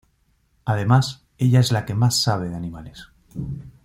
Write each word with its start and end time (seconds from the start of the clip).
Además, 0.65 1.27
ella 1.37 1.59
es 1.59 1.71
la 1.71 1.85
que 1.85 1.93
más 1.93 2.23
sabe 2.23 2.49
de 2.49 2.55
animales. 2.55 3.09